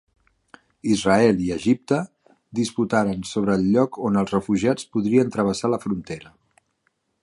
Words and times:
Israel 0.93 1.43
i 1.47 1.51
Egipte 1.55 1.99
disputaren 2.61 3.23
sobre 3.35 3.55
el 3.59 3.69
lloc 3.77 4.03
on 4.09 4.21
els 4.23 4.35
refugiats 4.37 4.91
podrien 4.97 5.33
travessar 5.39 5.75
la 5.77 5.85
frontera. 5.87 6.39